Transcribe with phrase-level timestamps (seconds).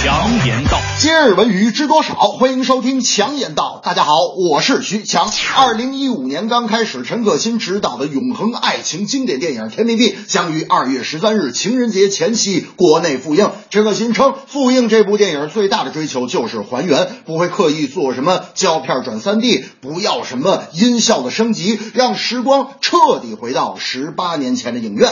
[0.00, 2.14] 强言道，今日文娱知多少？
[2.14, 3.80] 欢迎收听强言道。
[3.82, 4.12] 大家好，
[4.52, 5.28] 我是徐强。
[5.56, 13.50] 二零一五年刚开始，陈可辛执导的永恒爱情经典电影《甜蜜蜜》将于二月十三日情人节前夕国内复映。
[13.70, 25.10] 陈可辛称，复映这部电影最大的追求就是还原，不会刻意做什么胶片转三 D，不要什么音效的升级，让时光彻底回到十八年前的影院。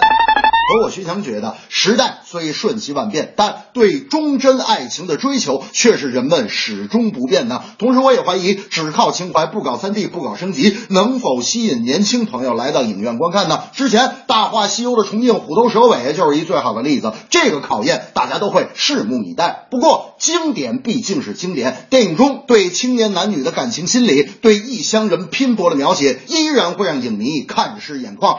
[0.69, 7.63] 而我徐强觉得，时代虽瞬息万变，但对忠贞爱情的追求却是人们始终不变的。
[7.79, 13.63] 同时，我也怀疑，只靠情怀不搞三 D 不搞升级，能否吸引年轻朋友来到影院观看呢？
[13.75, 17.13] 之前《大话西游》的重映虎头蛇尾就是一最好的例子。
[17.31, 19.69] 这个考验大家都会拭目以待。
[19.71, 28.39] 不过，经典毕竟是经典，电影中对青年男女的感情心理，对异乡人拼搏的描写，依然会让影迷看湿眼眶。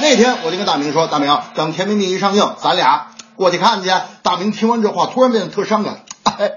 [0.00, 3.90] 那天我就跟大明说：“大明，等《甜蜜蜜》一上映，咱俩过去看去。”
[4.22, 6.50] 大明听完这话，突然变得特伤感，哎，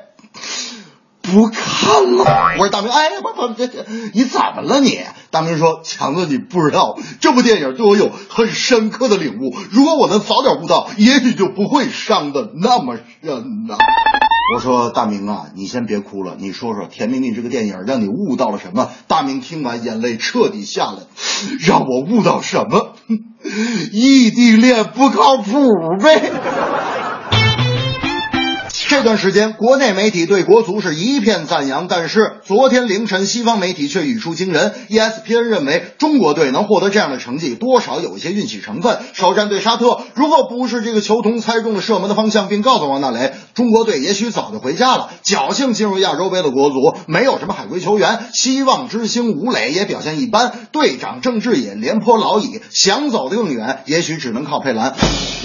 [1.22, 2.53] 不看了。
[2.58, 5.00] 我说大明，哎，不不，这这你怎么了你？
[5.31, 9.56] 大明说：“强子，你不知道，这部电影对我有很深刻的领悟。
[9.72, 13.78] 如果我能早点悟到，也许就不会伤的那么深呢。”
[14.53, 18.91] 我说大明啊，你先别哭了，你说说《甜蜜蜜》这个电影让你悟到了什么？
[19.07, 20.99] 大明听完，眼泪彻底下来，
[21.65, 22.93] 让我悟到什么？
[23.91, 25.51] 异地恋不靠谱
[25.99, 26.31] 呗。
[28.88, 34.73] 这段时间，国内媒体对国足是一片赞扬，但是昨天凌晨，西方媒体却语出惊人。
[34.89, 38.99] ESPN 认为，中国队能获得这样的成绩，多少有一些运气成分。
[39.13, 45.09] 首战对沙特，如果不是这个球童猜中了射门的方向，并告诉王大雷，中国队也许早就回家了。
[45.23, 54.93] 侥幸进入亚洲杯的国足，没有什么海归球员，希望之星吴磊也表现一般，队长郑智也廉颇老矣，想走得更远，也许只能靠佩兰。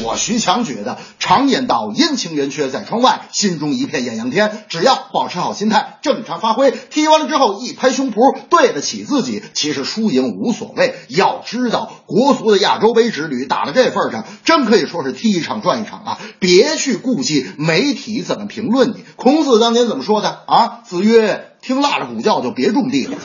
[0.03, 3.29] 我徐强觉得，常言道，阴晴圆缺在窗外。
[3.33, 9.41] 心中一片艳阳天，只要保持好心态，正常发挥，踢完了之后一拍胸脯，对得起自己。
[9.55, 16.19] 其实输赢无所谓，要知道国足的亚洲杯之旅打到这份上，真可以说是踢一场赚一场啊！
[16.41, 19.05] 别去顾忌媒体怎么评论你。
[19.17, 20.81] 孔子当年怎么说的啊？
[20.85, 21.47] 子曰。
[21.63, 23.19] 听腊着鼓叫就别种地了。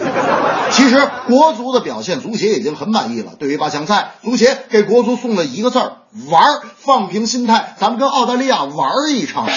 [0.69, 3.31] 其实国足的表现，足协已经很满意了。
[3.40, 5.94] 对于八强赛，足协给国足送了一个字儿：
[6.30, 6.62] 玩儿。
[6.78, 9.47] 放平心态，咱们跟澳大利亚玩儿一场。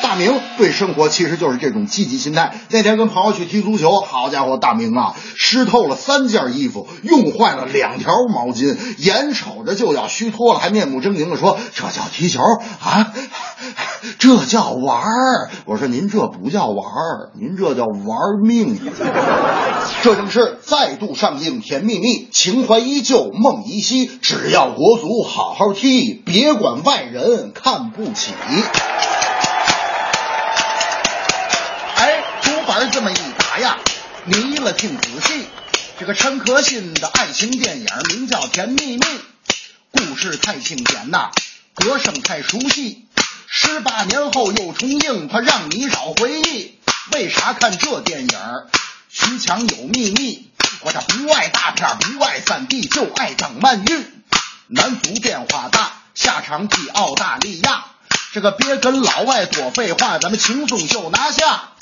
[0.00, 2.54] 大明对生活其实就是这种积极心态。
[2.70, 12.40] 那天跟朋友去踢足球，好家伙，大明啊，湿透了三件衣服，用坏了两条毛巾，眼瞅着就要虚脱了，还面目狰狞的说：“这叫踢球
[12.80, 13.12] 啊，
[14.18, 18.78] 这叫玩儿。”我说：“您这不叫玩儿，您这叫玩命。”
[20.02, 24.06] 这正是再度上映《甜蜜蜜》，情怀依旧，梦依稀。
[24.06, 28.32] 只要国足好好踢，别管外人看不起。
[31.96, 33.78] 哎，竹板这么一打呀，
[34.24, 35.46] 迷了听仔细。
[35.98, 39.00] 这个陈可辛的爱情电影名叫《甜蜜蜜》，
[39.90, 41.30] 故事太经典呐，
[41.74, 43.07] 歌声太熟悉。
[43.68, 46.78] 十八年后又重映，他让你找回忆。
[47.12, 48.38] 为啥看这电影？
[49.10, 54.06] 徐强有秘密，我这不爱大片，不爱三 D，就爱等曼玉。
[54.68, 57.84] 男足变化大，下场踢澳大利亚。
[58.32, 61.72] 这个别跟老外多废话，咱们轻松就拿下。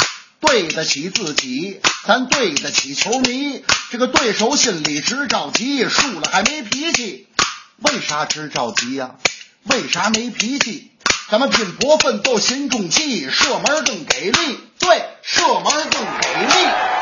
[0.41, 3.63] 对得起自己，咱对得起球迷。
[3.93, 7.29] 这个对手心里直着急，输了还没脾气。
[7.77, 9.15] 为啥直着急呀、
[9.63, 10.91] 为啥没脾气？
[11.29, 14.61] 咱们拼搏奋斗心中气，射门更给力。
[14.79, 16.96] 对，射门更给力。